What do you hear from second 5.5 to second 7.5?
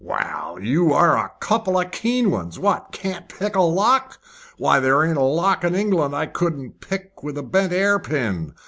in England I couldn't pick with a